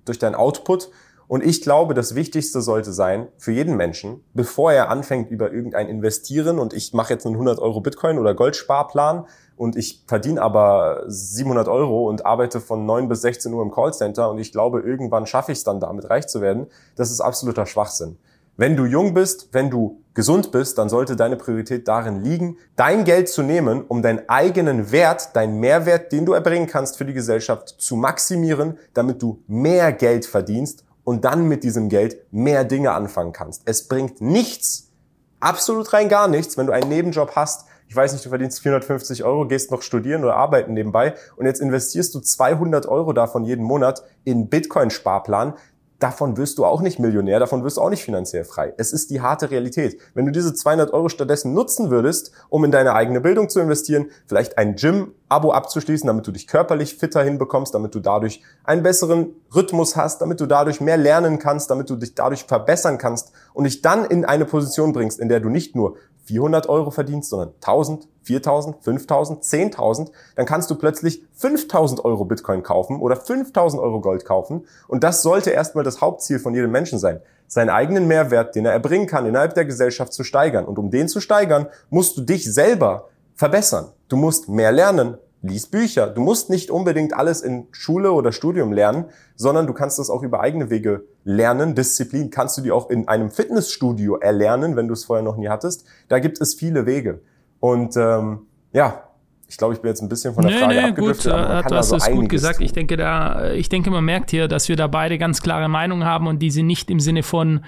[0.05, 0.89] durch deinen Output.
[1.29, 5.87] Und ich glaube, das Wichtigste sollte sein für jeden Menschen, bevor er anfängt über irgendein
[5.87, 11.03] Investieren und ich mache jetzt einen 100 Euro Bitcoin oder Goldsparplan und ich verdiene aber
[11.05, 15.27] 700 Euro und arbeite von 9 bis 16 Uhr im Callcenter und ich glaube, irgendwann
[15.27, 16.65] schaffe ich es dann damit reich zu werden.
[16.95, 18.17] Das ist absoluter Schwachsinn.
[18.57, 23.03] Wenn du jung bist, wenn du gesund bist, dann sollte deine Priorität darin liegen, dein
[23.03, 27.13] Geld zu nehmen, um deinen eigenen Wert, deinen Mehrwert, den du erbringen kannst für die
[27.13, 32.91] Gesellschaft, zu maximieren, damit du mehr Geld verdienst und dann mit diesem Geld mehr Dinge
[32.91, 33.63] anfangen kannst.
[33.65, 34.91] Es bringt nichts,
[35.39, 39.23] absolut rein gar nichts, wenn du einen Nebenjob hast, ich weiß nicht, du verdienst 450
[39.23, 43.65] Euro, gehst noch studieren oder arbeiten nebenbei und jetzt investierst du 200 Euro davon jeden
[43.65, 45.55] Monat in Bitcoin-Sparplan,
[45.99, 48.73] davon wirst du auch nicht Millionär, davon wirst du auch nicht finanziell frei.
[48.77, 49.99] Es ist die harte Realität.
[50.13, 54.07] Wenn du diese 200 Euro stattdessen nutzen würdest, um in deine eigene Bildung zu investieren,
[54.25, 59.35] vielleicht ein Gym-Abo abzuschließen, damit du dich körperlich fitter hinbekommst, damit du dadurch einen besseren
[59.53, 63.65] Rhythmus hast, damit du dadurch mehr lernen kannst, damit du dich dadurch verbessern kannst und
[63.65, 65.95] dich dann in eine Position bringst, in der du nicht nur
[66.29, 72.61] 400 Euro verdienst, sondern 1000, 4000, 5000, 10.000, dann kannst du plötzlich 5000 Euro Bitcoin
[72.61, 74.67] kaufen oder 5000 Euro Gold kaufen.
[74.87, 78.73] Und das sollte erstmal das Hauptziel von jedem Menschen sein, seinen eigenen Mehrwert, den er
[78.73, 80.65] erbringen kann, innerhalb der Gesellschaft zu steigern.
[80.65, 83.87] Und um den zu steigern, musst du dich selber verbessern.
[84.07, 86.07] Du musst mehr lernen, lies Bücher.
[86.07, 90.23] Du musst nicht unbedingt alles in Schule oder Studium lernen, sondern du kannst das auch
[90.23, 91.75] über eigene Wege lernen.
[91.75, 95.47] Disziplin kannst du dir auch in einem Fitnessstudio erlernen, wenn du es vorher noch nie
[95.47, 95.85] hattest.
[96.09, 97.21] Da gibt es viele Wege.
[97.59, 99.03] Und ähm, ja,
[99.47, 101.31] ich glaube, ich bin jetzt ein bisschen von der nee, Frage nee, abgedriftet.
[101.31, 102.57] Gut, aber du hast es gut gesagt.
[102.57, 102.65] Tun.
[102.65, 106.05] Ich denke, da, ich denke, man merkt hier, dass wir da beide ganz klare Meinungen
[106.05, 107.65] haben und diese nicht im Sinne von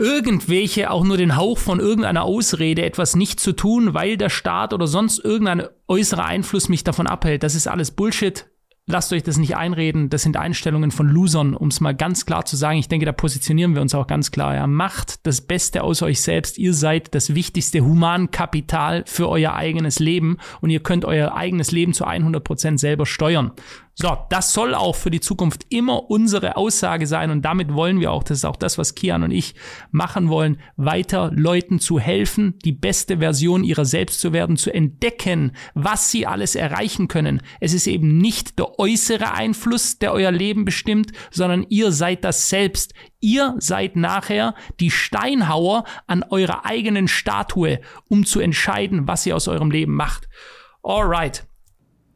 [0.00, 4.72] irgendwelche auch nur den Hauch von irgendeiner Ausrede, etwas nicht zu tun, weil der Staat
[4.72, 7.42] oder sonst irgendein äußerer Einfluss mich davon abhält.
[7.42, 8.46] Das ist alles Bullshit.
[8.86, 10.08] Lasst euch das nicht einreden.
[10.08, 12.78] Das sind Einstellungen von Losern, um es mal ganz klar zu sagen.
[12.78, 14.54] Ich denke, da positionieren wir uns auch ganz klar.
[14.54, 14.66] Ja.
[14.66, 16.58] Macht das Beste aus euch selbst.
[16.58, 21.92] Ihr seid das wichtigste Humankapital für euer eigenes Leben und ihr könnt euer eigenes Leben
[21.92, 23.52] zu 100 Prozent selber steuern.
[24.02, 28.12] So, das soll auch für die Zukunft immer unsere Aussage sein und damit wollen wir
[28.12, 29.54] auch, das ist auch das, was Kian und ich
[29.90, 35.52] machen wollen, weiter Leuten zu helfen, die beste Version ihrer selbst zu werden, zu entdecken,
[35.74, 37.42] was sie alles erreichen können.
[37.60, 42.48] Es ist eben nicht der äußere Einfluss, der euer Leben bestimmt, sondern ihr seid das
[42.48, 42.94] selbst.
[43.20, 49.46] Ihr seid nachher die Steinhauer an eurer eigenen Statue, um zu entscheiden, was ihr aus
[49.46, 50.26] eurem Leben macht.
[50.82, 51.49] Alright.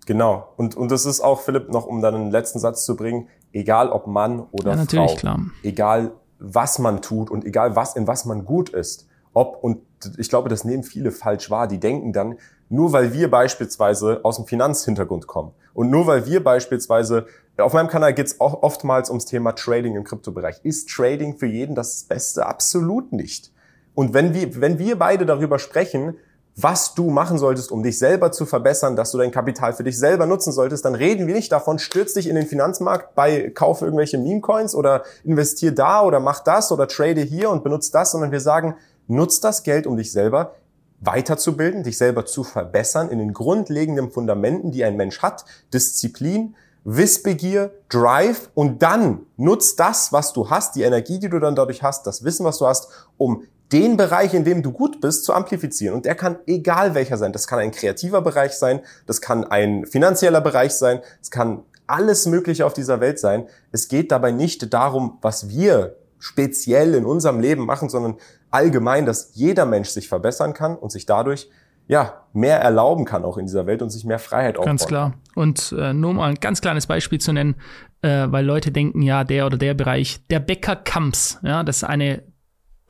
[0.06, 0.48] Genau.
[0.56, 3.90] Und, und das ist auch, Philipp, noch um dann einen letzten Satz zu bringen, egal
[3.90, 5.40] ob Mann oder ja, natürlich, Frau, klar.
[5.62, 9.78] egal was man tut und egal was, in was man gut ist, ob, und
[10.18, 12.36] ich glaube, das nehmen viele falsch wahr, die denken dann,
[12.68, 17.26] nur weil wir beispielsweise aus dem Finanzhintergrund kommen und nur weil wir beispielsweise,
[17.58, 20.60] auf meinem Kanal geht es oftmals ums Thema Trading im Kryptobereich.
[20.62, 22.46] Ist Trading für jeden das Beste?
[22.46, 23.52] Absolut nicht.
[23.94, 26.16] Und wenn wir, wenn wir beide darüber sprechen,
[26.56, 29.98] was du machen solltest, um dich selber zu verbessern, dass du dein Kapital für dich
[29.98, 33.84] selber nutzen solltest, dann reden wir nicht davon, stürz dich in den Finanzmarkt bei, kaufe
[33.84, 38.30] irgendwelche Meme-Coins oder investier da oder mach das oder trade hier und benutze das, sondern
[38.30, 38.76] wir sagen,
[39.08, 40.54] nutz das Geld, um dich selber
[41.00, 47.72] weiterzubilden, dich selber zu verbessern in den grundlegenden Fundamenten, die ein Mensch hat, Disziplin, Wissbegier,
[47.88, 52.06] Drive und dann nutz das, was du hast, die Energie, die du dann dadurch hast,
[52.06, 55.96] das Wissen, was du hast, um den Bereich, in dem du gut bist, zu amplifizieren.
[55.96, 57.32] Und der kann egal welcher sein.
[57.32, 62.26] Das kann ein kreativer Bereich sein, das kann ein finanzieller Bereich sein, es kann alles
[62.26, 63.46] Mögliche auf dieser Welt sein.
[63.72, 68.16] Es geht dabei nicht darum, was wir speziell in unserem Leben machen, sondern
[68.50, 71.50] allgemein, dass jeder Mensch sich verbessern kann und sich dadurch
[71.86, 74.70] ja, mehr erlauben kann auch in dieser Welt und sich mehr Freiheit aufbauen.
[74.70, 75.14] Ganz klar.
[75.34, 77.56] Und äh, nur mal ein ganz kleines Beispiel zu nennen,
[78.00, 81.84] äh, weil Leute denken, ja, der oder der Bereich, der Bäcker Kamps, ja, das ist
[81.84, 82.22] eine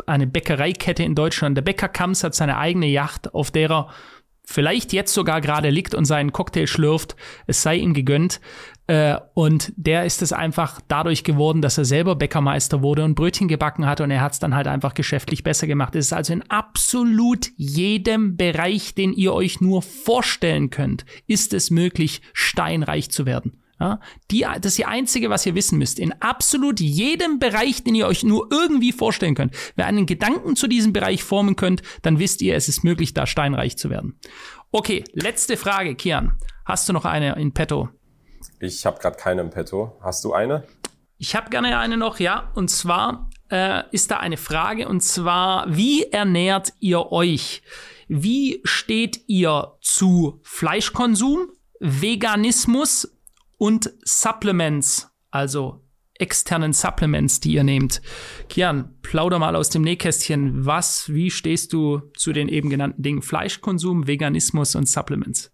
[0.07, 1.57] eine Bäckereikette in Deutschland.
[1.57, 3.89] Der Bäcker Kamps hat seine eigene Yacht, auf der er
[4.47, 7.17] vielleicht jetzt sogar gerade liegt und seinen Cocktail schlürft.
[7.47, 8.41] Es sei ihm gegönnt.
[8.87, 13.49] Äh, und der ist es einfach dadurch geworden, dass er selber Bäckermeister wurde und Brötchen
[13.49, 15.95] gebacken hat und er hat es dann halt einfach geschäftlich besser gemacht.
[15.97, 21.71] Es ist also in absolut jedem Bereich, den ihr euch nur vorstellen könnt, ist es
[21.71, 23.64] möglich, steinreich zu werden.
[23.81, 25.99] Ja, die, das ist die einzige, was ihr wissen müsst.
[25.99, 29.55] In absolut jedem Bereich, den ihr euch nur irgendwie vorstellen könnt.
[29.75, 33.27] Wer einen Gedanken zu diesem Bereich formen könnt, dann wisst ihr, es ist möglich, da
[33.27, 34.19] steinreich zu werden.
[34.71, 36.39] Okay, letzte Frage, Kian.
[36.65, 37.89] Hast du noch eine in petto?
[38.61, 39.99] Ich habe gerade keine im petto.
[40.01, 40.65] Hast du eine?
[41.19, 42.51] Ich habe gerne eine noch, ja.
[42.55, 47.63] Und zwar äh, ist da eine Frage und zwar, wie ernährt ihr euch?
[48.09, 51.49] Wie steht ihr zu Fleischkonsum,
[51.81, 53.14] Veganismus
[53.65, 55.81] und Supplements, also
[56.19, 58.03] externen Supplements, die ihr nehmt?
[58.51, 60.67] Kian, plauder mal aus dem Nähkästchen.
[60.67, 65.51] Was, wie stehst du zu den eben genannten Dingen Fleischkonsum, Veganismus und Supplements?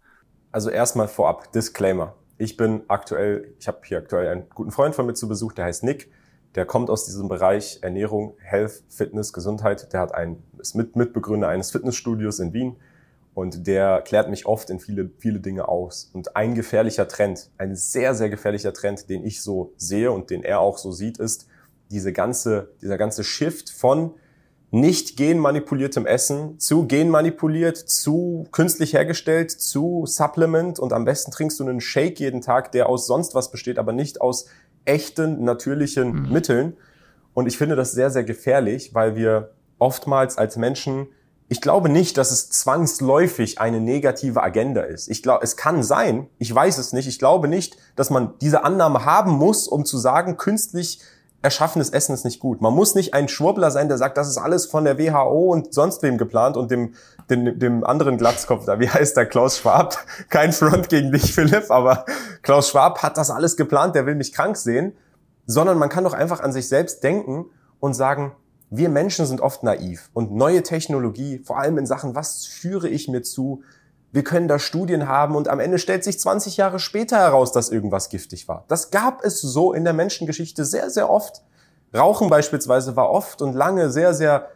[0.51, 2.17] Also erstmal vorab, Disclaimer.
[2.37, 5.67] Ich bin aktuell, ich habe hier aktuell einen guten Freund von mir zu Besuch, der
[5.67, 6.11] heißt Nick.
[6.57, 9.93] Der kommt aus diesem Bereich Ernährung, Health, Fitness, Gesundheit.
[9.93, 12.77] Der hat ein, ist mit, Mitbegründer eines Fitnessstudios in Wien
[13.35, 16.11] und der klärt mich oft in viele, viele Dinge aus.
[16.13, 20.43] Und ein gefährlicher Trend, ein sehr, sehr gefährlicher Trend, den ich so sehe und den
[20.43, 21.47] er auch so sieht, ist
[21.91, 24.15] diese ganze, dieser ganze Shift von
[24.73, 31.65] nicht genmanipuliertem Essen zu genmanipuliert, zu künstlich hergestellt, zu Supplement und am besten trinkst du
[31.65, 34.47] einen Shake jeden Tag, der aus sonst was besteht, aber nicht aus
[34.85, 36.33] echten, natürlichen mhm.
[36.33, 36.77] Mitteln.
[37.35, 41.09] Und ich finde das sehr, sehr gefährlich, weil wir oftmals als Menschen,
[41.51, 45.09] ich glaube nicht, dass es zwangsläufig eine negative Agenda ist.
[45.09, 48.63] Ich glaube, es kann sein, ich weiß es nicht, ich glaube nicht, dass man diese
[48.63, 51.01] Annahme haben muss, um zu sagen, künstlich
[51.43, 52.61] erschaffenes Essen ist nicht gut.
[52.61, 55.75] Man muss nicht ein Schwurbler sein, der sagt, das ist alles von der WHO und
[55.75, 56.95] sonst wem geplant und dem,
[57.29, 59.99] dem, dem anderen Glatzkopf da, wie heißt der, Klaus Schwab?
[60.29, 62.05] Kein Front gegen dich, Philipp, aber
[62.43, 64.97] Klaus Schwab hat das alles geplant, der will mich krank sehen.
[65.47, 67.47] Sondern man kann doch einfach an sich selbst denken
[67.81, 68.37] und sagen,
[68.71, 73.09] wir Menschen sind oft naiv und neue Technologie, vor allem in Sachen, was führe ich
[73.09, 73.63] mir zu,
[74.13, 77.71] wir können da Studien haben und am Ende stellt sich 20 Jahre später heraus, dass
[77.71, 78.65] irgendwas giftig war.
[78.69, 81.43] Das gab es so in der Menschengeschichte sehr, sehr oft.
[81.95, 84.49] Rauchen beispielsweise war oft und lange sehr, sehr,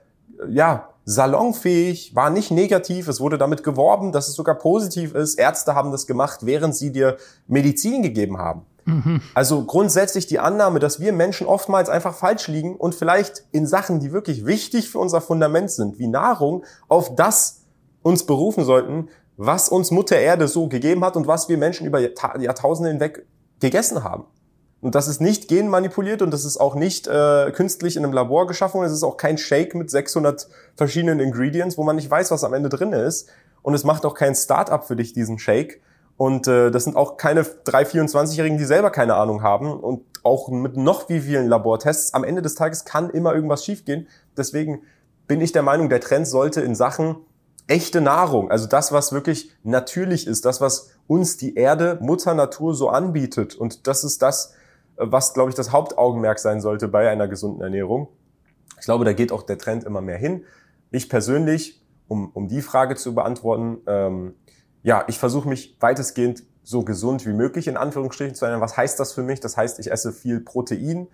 [0.48, 3.09] ja, salonfähig, war nicht negativ.
[3.09, 5.38] Es wurde damit geworben, dass es sogar positiv ist.
[5.38, 8.62] Ärzte haben das gemacht, während sie dir Medizin gegeben haben.
[9.35, 14.01] Also grundsätzlich die Annahme, dass wir Menschen oftmals einfach falsch liegen und vielleicht in Sachen,
[14.01, 17.62] die wirklich wichtig für unser Fundament sind, wie Nahrung, auf das
[18.03, 21.99] uns berufen sollten, was uns Mutter Erde so gegeben hat und was wir Menschen über
[22.01, 23.27] Jahrtausende hinweg
[23.61, 24.25] gegessen haben.
[24.81, 28.47] Und das ist nicht genmanipuliert und das ist auch nicht äh, künstlich in einem Labor
[28.47, 28.83] geschaffen.
[28.83, 32.53] Es ist auch kein Shake mit 600 verschiedenen Ingredients, wo man nicht weiß, was am
[32.53, 33.31] Ende drin ist.
[33.62, 35.81] Und es macht auch kein Start-up für dich, diesen Shake.
[36.16, 39.72] Und äh, das sind auch keine 3 24-Jährigen, die selber keine Ahnung haben.
[39.72, 44.09] Und auch mit noch wie vielen Labortests, am Ende des Tages kann immer irgendwas schiefgehen.
[44.37, 44.83] Deswegen
[45.27, 47.16] bin ich der Meinung, der Trend sollte in Sachen
[47.66, 52.74] echte Nahrung, also das, was wirklich natürlich ist, das, was uns die Erde, Mutter Natur
[52.74, 53.55] so anbietet.
[53.55, 54.55] Und das ist das,
[54.96, 58.09] was, glaube ich, das Hauptaugenmerk sein sollte bei einer gesunden Ernährung.
[58.79, 60.44] Ich glaube, da geht auch der Trend immer mehr hin.
[60.90, 64.35] Ich persönlich, um, um die Frage zu beantworten, ähm,
[64.85, 68.62] ja, ich versuche mich weitestgehend so gesund wie möglich in Anführungsstrichen zu ernähren.
[68.62, 69.40] Was heißt das für mich?
[69.40, 71.09] Das heißt, ich esse viel Protein,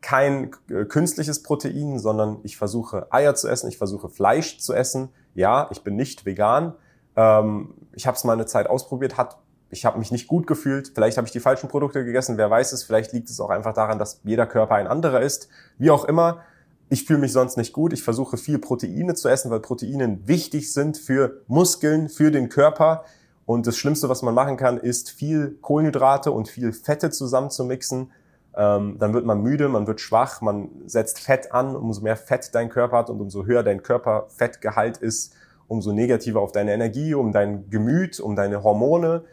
[0.00, 5.10] kein äh, künstliches Protein, sondern ich versuche Eier zu essen, ich versuche Fleisch zu essen.
[5.34, 6.74] Ja, ich bin nicht vegan.
[7.16, 10.92] Ähm, ich habe es mal eine Zeit ausprobiert, hat ich habe mich nicht gut gefühlt.
[10.94, 12.84] Vielleicht habe ich die falschen Produkte gegessen, wer weiß es.
[12.84, 15.48] Vielleicht liegt es auch einfach daran, dass jeder Körper ein anderer ist.
[15.76, 16.42] Wie auch immer,
[16.88, 17.92] ich fühle mich sonst nicht gut.
[17.92, 23.04] Ich versuche viel Proteine zu essen, weil Proteine wichtig sind für Muskeln, für den Körper.
[23.44, 28.10] Und das Schlimmste, was man machen kann, ist viel Kohlenhydrate und viel Fette zusammenzumixen
[28.56, 31.76] ähm, dann wird man müde, man wird schwach, man setzt Fett an.
[31.76, 35.34] Umso mehr Fett dein Körper hat und umso höher dein Körperfettgehalt ist,
[35.68, 39.24] umso negativer auf deine Energie, um dein Gemüt, um deine Hormone.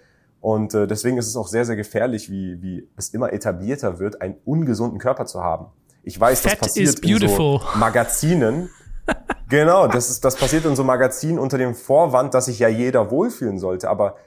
[0.41, 4.21] Und äh, deswegen ist es auch sehr, sehr gefährlich, wie, wie es immer etablierter wird,
[4.21, 5.67] einen ungesunden Körper zu haben.
[6.03, 8.69] Ich weiß, Fett das passiert in so Magazinen.
[9.49, 13.09] genau, das, ist, das passiert in so Magazinen unter dem Vorwand, dass sich ja jeder
[13.09, 13.89] wohlfühlen sollte.
[13.89, 14.17] Aber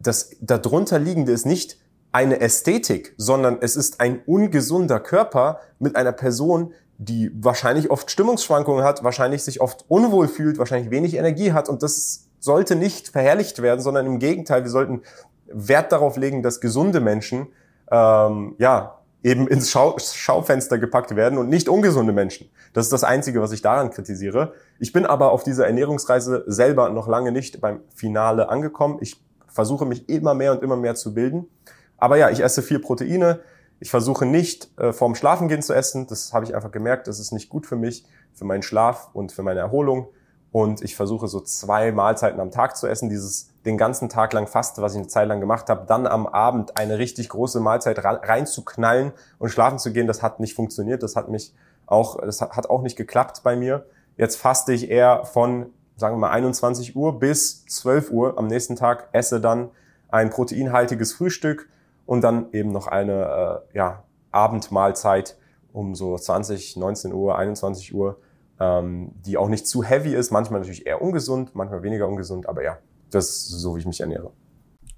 [0.00, 1.78] das darunter liegende ist nicht,
[2.10, 8.82] eine Ästhetik, sondern es ist ein ungesunder Körper mit einer Person, die wahrscheinlich oft Stimmungsschwankungen
[8.82, 13.60] hat, wahrscheinlich sich oft unwohl fühlt, wahrscheinlich wenig Energie hat und das sollte nicht verherrlicht
[13.62, 15.02] werden, sondern im Gegenteil, wir sollten
[15.46, 17.48] Wert darauf legen, dass gesunde Menschen
[17.90, 22.50] ähm, ja eben ins Schau Schaufenster gepackt werden und nicht ungesunde Menschen.
[22.72, 24.52] Das ist das Einzige, was ich daran kritisiere.
[24.78, 28.98] Ich bin aber auf dieser Ernährungsreise selber noch lange nicht beim Finale angekommen.
[29.00, 31.48] Ich versuche mich immer mehr und immer mehr zu bilden.
[31.96, 33.40] Aber ja, ich esse viel Proteine.
[33.80, 36.06] Ich versuche nicht äh, vorm Schlafengehen zu essen.
[36.06, 37.08] Das habe ich einfach gemerkt.
[37.08, 38.04] Das ist nicht gut für mich,
[38.34, 40.08] für meinen Schlaf und für meine Erholung.
[40.52, 43.08] Und ich versuche so zwei Mahlzeiten am Tag zu essen.
[43.08, 46.26] Dieses den ganzen Tag lang Faste, was ich eine Zeit lang gemacht habe, dann am
[46.26, 51.02] Abend eine richtig große Mahlzeit reinzuknallen und schlafen zu gehen, das hat nicht funktioniert.
[51.02, 51.54] Das hat mich
[51.86, 53.86] auch, das hat auch nicht geklappt bei mir.
[54.16, 55.66] Jetzt faste ich eher von,
[55.96, 59.70] sagen wir mal, 21 Uhr bis 12 Uhr am nächsten Tag, esse dann
[60.08, 61.68] ein proteinhaltiges Frühstück,
[62.08, 65.36] und dann eben noch eine äh, ja, Abendmahlzeit.
[65.74, 68.18] um so 20, 19 Uhr, 21 Uhr,
[68.58, 72.64] ähm, die auch nicht zu heavy ist, manchmal natürlich eher ungesund, manchmal weniger ungesund, aber
[72.64, 72.78] ja,
[73.10, 74.32] das ist so, wie ich mich ernähre.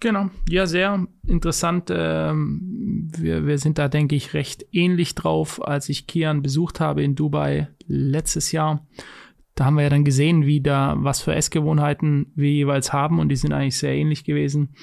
[0.00, 1.90] Genau, ja, sehr interessant.
[1.90, 7.02] Ähm, wir, wir sind da, denke ich, recht ähnlich drauf, als ich Kian besucht habe
[7.02, 8.86] in Dubai letztes Jahr.
[9.54, 13.28] Da haben wir ja dann gesehen, wie da, was für Essgewohnheiten wir jeweils haben und
[13.28, 14.74] die sind eigentlich sehr ähnlich gewesen.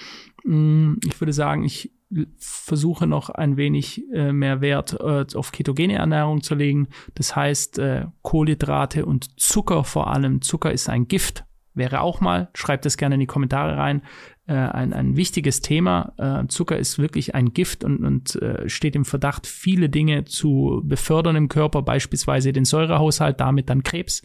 [0.44, 1.92] Mm, ich würde sagen, ich
[2.38, 6.90] versuche noch ein wenig äh, mehr Wert äh, auf ketogene Ernährung zu legen.
[7.16, 10.44] Das heißt, äh, Kohlenhydrate und Zucker vor allem.
[10.44, 11.47] Zucker ist ein Gift.
[11.78, 14.02] Wäre auch mal, schreibt es gerne in die Kommentare rein,
[14.48, 16.13] äh, ein, ein wichtiges Thema.
[16.18, 20.82] Äh, Zucker ist wirklich ein Gift und, und äh, steht im Verdacht, viele Dinge zu
[20.84, 24.24] befördern im Körper, beispielsweise den Säurehaushalt, damit dann Krebs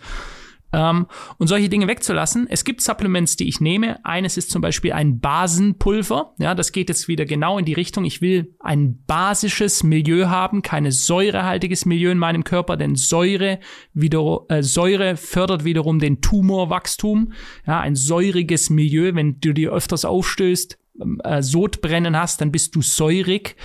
[0.73, 1.07] ähm,
[1.39, 2.47] und solche Dinge wegzulassen.
[2.49, 4.05] Es gibt Supplements, die ich nehme.
[4.05, 6.35] Eines ist zum Beispiel ein Basenpulver.
[6.39, 8.05] Ja, das geht jetzt wieder genau in die Richtung.
[8.05, 13.61] Ich will ein basisches Milieu haben, keine säurehaltiges Milieu in meinem Körper, denn Säure
[13.93, 17.33] wieder, äh, Säure fördert wiederum den Tumorwachstum.
[17.67, 20.79] Ja, ein säuriges Milieu, wenn du dir öfters aufstößt,
[21.25, 23.57] äh, Sodbrennen hast, dann bist du säurig.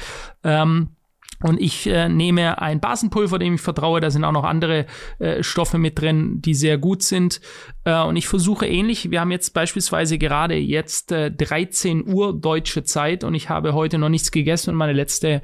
[0.44, 0.90] Ähm,
[1.44, 4.02] und ich äh, nehme ein Basenpulver, dem ich vertraue.
[4.02, 4.88] Da sind auch noch andere
[5.20, 7.42] äh, Stoffe mit drin, die sehr gut sind.
[7.88, 9.12] Äh, und ich versuche ähnlich.
[9.12, 13.98] Wir haben jetzt beispielsweise gerade jetzt äh, 13 Uhr deutsche Zeit und ich habe heute
[13.98, 15.42] noch nichts gegessen und meine letzte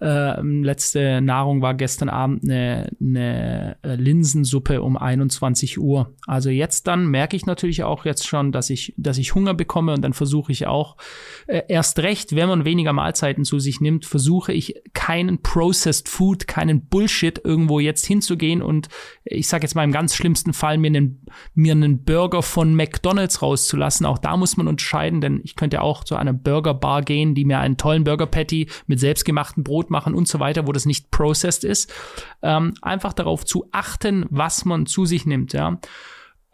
[0.00, 6.14] äh, letzte Nahrung war gestern Abend eine, eine äh, Linsensuppe um 21 Uhr.
[6.26, 9.94] Also jetzt dann merke ich natürlich auch jetzt schon, dass ich, dass ich Hunger bekomme
[9.94, 10.96] und dann versuche ich auch
[11.46, 16.48] äh, erst recht, wenn man weniger Mahlzeiten zu sich nimmt, versuche ich keinen Processed Food,
[16.48, 18.88] keinen Bullshit irgendwo jetzt hinzugehen und
[19.24, 23.42] ich sage jetzt mal im ganz schlimmsten Fall mir einen, mir einen Burger von McDonald's
[23.42, 24.06] rauszulassen.
[24.06, 27.44] Auch da muss man unterscheiden, denn ich könnte auch zu einer Burger Bar gehen, die
[27.44, 31.10] mir einen tollen Burger Patty mit selbstgemachtem Brot machen und so weiter, wo das nicht
[31.10, 31.92] processed ist.
[32.42, 35.52] Ähm, einfach darauf zu achten, was man zu sich nimmt.
[35.52, 35.78] Ja.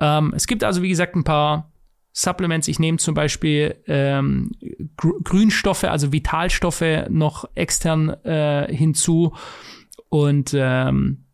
[0.01, 1.71] Ähm, es gibt also, wie gesagt, ein paar
[2.13, 2.69] Supplements.
[2.69, 4.53] Ich nehme zum Beispiel ähm,
[4.97, 9.35] Grünstoffe, also Vitalstoffe noch extern äh, hinzu.
[10.09, 11.25] Und ähm,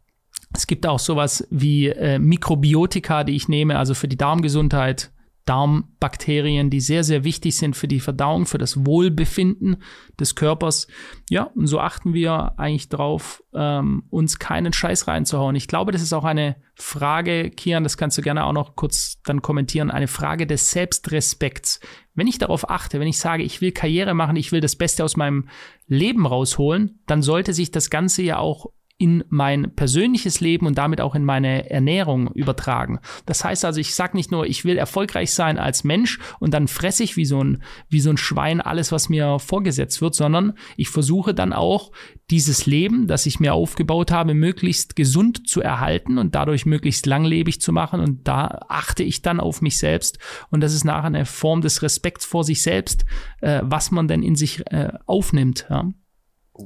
[0.55, 5.11] es gibt auch sowas wie äh, Mikrobiotika, die ich nehme, also für die Darmgesundheit.
[5.47, 9.77] Darmbakterien, die sehr, sehr wichtig sind für die Verdauung, für das Wohlbefinden
[10.19, 10.89] des Körpers.
[11.31, 15.55] Ja, und so achten wir eigentlich drauf, ähm, uns keinen Scheiß reinzuhauen.
[15.55, 19.23] Ich glaube, das ist auch eine Frage, Kian, das kannst du gerne auch noch kurz
[19.23, 21.79] dann kommentieren, eine Frage des Selbstrespekts.
[22.15, 25.05] Wenn ich darauf achte, wenn ich sage, ich will Karriere machen, ich will das Beste
[25.05, 25.49] aus meinem
[25.87, 28.67] Leben rausholen, dann sollte sich das Ganze ja auch
[28.99, 32.99] in mein persönliches Leben und damit auch in meine Ernährung übertragen.
[33.27, 36.67] Das heißt also, ich sage nicht nur, ich will erfolgreich sein als Mensch und dann
[36.67, 40.55] fresse ich wie so ein, wie so ein Schwein alles, was mir vorgesetzt wird, sondern
[40.79, 41.93] ich versuche dann auch
[42.31, 47.61] dieses Leben, das ich mir aufgebaut habe, möglichst gesund zu erhalten und dadurch möglichst langlebig
[47.61, 48.01] zu machen.
[48.01, 50.19] Und da achte ich dann auf mich selbst.
[50.51, 53.05] Und das ist nachher eine Form des Respekts vor sich selbst,
[53.43, 55.67] äh, was man denn in sich äh, aufnimmt.
[55.69, 55.93] Ja.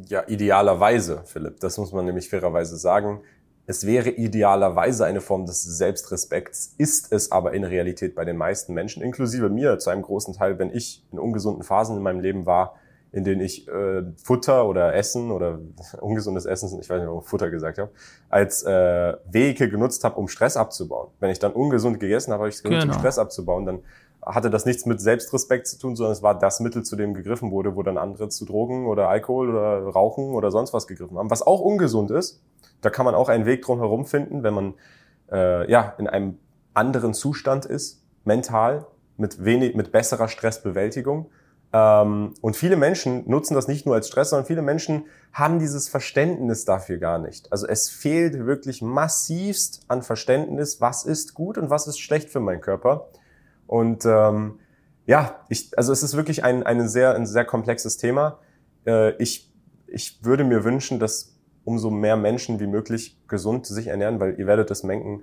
[0.09, 1.61] Ja, idealerweise, Philipp.
[1.61, 3.21] Das muss man nämlich fairerweise sagen.
[3.67, 8.75] Es wäre idealerweise eine Form des Selbstrespekts, ist es aber in Realität bei den meisten
[8.75, 12.47] Menschen, inklusive mir zu einem großen Teil, wenn ich in ungesunden Phasen in meinem Leben
[12.47, 12.75] war,
[13.13, 15.61] in denen ich äh, Futter oder Essen oder
[16.01, 17.91] ungesundes Essen, ich weiß nicht, warum ich Futter gesagt habe,
[18.29, 21.09] als äh, Wege genutzt habe, um Stress abzubauen.
[21.19, 22.95] Wenn ich dann ungesund gegessen habe, habe ich es genutzt, genau.
[22.95, 23.81] um Stress abzubauen, dann
[24.25, 27.51] hatte das nichts mit Selbstrespekt zu tun, sondern es war das Mittel, zu dem gegriffen
[27.51, 31.31] wurde, wo dann andere zu Drogen oder Alkohol oder Rauchen oder sonst was gegriffen haben,
[31.31, 32.43] was auch ungesund ist.
[32.83, 34.75] Da kann man auch einen Weg drum herum finden, wenn man
[35.31, 36.39] äh, ja in einem
[36.75, 41.31] anderen Zustand ist, mental, mit wenig, mit besserer Stressbewältigung.
[41.73, 45.89] Ähm, und viele Menschen nutzen das nicht nur als Stress, sondern viele Menschen haben dieses
[45.89, 47.53] Verständnis dafür gar nicht.
[47.53, 52.41] Also es fehlt wirklich massivst an Verständnis, was ist gut und was ist schlecht für
[52.41, 53.09] meinen Körper.
[53.71, 54.59] Und ähm,
[55.07, 58.41] ja, ich, also es ist wirklich ein, ein, sehr, ein sehr komplexes Thema.
[58.85, 59.55] Äh, ich,
[59.87, 64.49] ich würde mir wünschen, dass umso mehr Menschen wie möglich gesund sich ernähren, weil ihr
[64.49, 65.23] werdet es menken,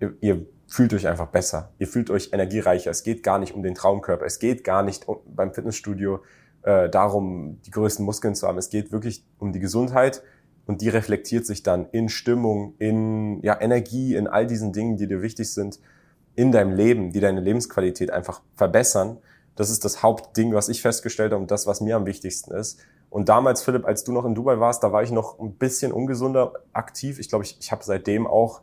[0.00, 1.74] ihr, ihr fühlt euch einfach besser.
[1.78, 2.90] Ihr fühlt euch energiereicher.
[2.90, 4.24] Es geht gar nicht um den Traumkörper.
[4.24, 6.22] Es geht gar nicht um, beim Fitnessstudio
[6.62, 8.56] äh, darum, die größten Muskeln zu haben.
[8.56, 10.22] Es geht wirklich um die Gesundheit
[10.64, 15.06] und die reflektiert sich dann in Stimmung, in ja, Energie, in all diesen Dingen, die
[15.06, 15.78] dir wichtig sind
[16.34, 19.18] in deinem Leben, die deine Lebensqualität einfach verbessern.
[19.56, 22.80] Das ist das Hauptding, was ich festgestellt habe und das, was mir am wichtigsten ist.
[23.10, 25.92] Und damals, Philipp, als du noch in Dubai warst, da war ich noch ein bisschen
[25.92, 27.18] ungesunder aktiv.
[27.18, 28.62] Ich glaube, ich, ich habe seitdem auch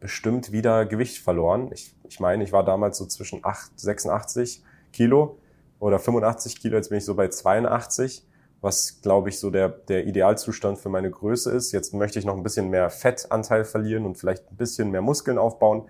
[0.00, 1.70] bestimmt wieder Gewicht verloren.
[1.72, 5.38] Ich, ich meine, ich war damals so zwischen 8, 86 Kilo
[5.78, 8.26] oder 85 Kilo, jetzt bin ich so bei 82.
[8.60, 11.72] was, glaube ich, so der, der Idealzustand für meine Größe ist.
[11.72, 15.38] Jetzt möchte ich noch ein bisschen mehr Fettanteil verlieren und vielleicht ein bisschen mehr Muskeln
[15.38, 15.88] aufbauen.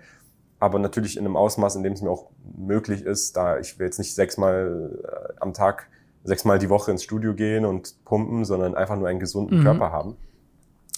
[0.65, 3.85] Aber natürlich in einem Ausmaß, in dem es mir auch möglich ist, da ich will
[3.85, 5.89] jetzt nicht sechsmal äh, am Tag,
[6.23, 9.63] sechsmal die Woche ins Studio gehen und pumpen, sondern einfach nur einen gesunden mhm.
[9.63, 10.17] Körper haben.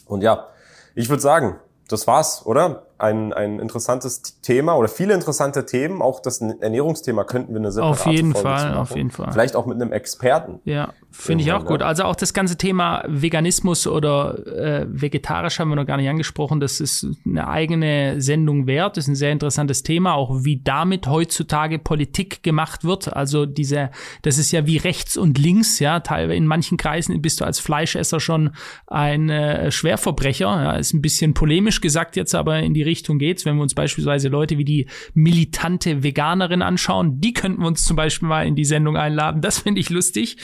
[0.05, 0.47] Und ja,
[0.95, 1.57] ich würde sagen,
[1.89, 2.87] das war's, oder?
[3.00, 6.02] Ein, ein interessantes Thema oder viele interessante Themen.
[6.02, 9.32] Auch das Ernährungsthema könnten wir eine separate Auf jeden Folge Fall, auf jeden Fall.
[9.32, 10.60] Vielleicht auch mit einem Experten.
[10.66, 11.82] Ja, finde ich auch gut.
[11.82, 16.60] Also auch das ganze Thema Veganismus oder äh, vegetarisch haben wir noch gar nicht angesprochen.
[16.60, 18.98] Das ist eine eigene Sendung wert.
[18.98, 20.16] Das ist ein sehr interessantes Thema.
[20.16, 23.14] Auch wie damit heutzutage Politik gemacht wird.
[23.14, 23.91] Also diese,
[24.22, 25.80] das ist ja wie rechts und links.
[25.80, 28.52] Ja, teilweise in manchen Kreisen bist du als Fleischesser schon
[28.88, 30.45] ein äh, Schwerverbrecher.
[30.45, 33.46] Ja, ist ein bisschen polemisch gesagt jetzt, aber in die Richtung geht's.
[33.46, 37.96] Wenn wir uns beispielsweise Leute wie die militante Veganerin anschauen, die könnten wir uns zum
[37.96, 39.42] Beispiel mal in die Sendung einladen.
[39.42, 40.38] Das finde ich lustig.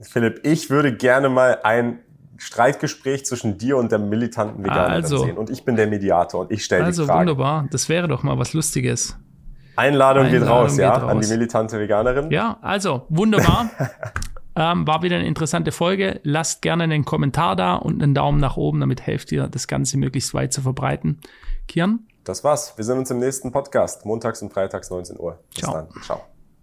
[0.00, 2.00] Philipp, ich würde gerne mal ein
[2.38, 5.36] Streitgespräch zwischen dir und der militanten Veganerin also, sehen.
[5.36, 7.20] Und ich bin der Mediator und ich stelle also, die Frage.
[7.20, 9.18] Also wunderbar, das wäre doch mal was Lustiges.
[9.76, 11.10] Einladung, Einladung geht raus, geht ja, raus.
[11.10, 12.30] an die militante Veganerin.
[12.30, 13.70] Ja, also wunderbar.
[14.56, 16.20] ähm, war wieder eine interessante Folge.
[16.24, 19.98] Lasst gerne einen Kommentar da und einen Daumen nach oben, damit helft ihr, das Ganze
[19.98, 21.20] möglichst weit zu verbreiten.
[21.68, 22.06] Kian?
[22.24, 22.76] Das war's.
[22.76, 25.38] Wir sehen uns im nächsten Podcast, montags und freitags 19 Uhr.
[25.54, 25.74] Bis Ciao.
[25.74, 25.88] dann.
[26.02, 26.22] Ciao.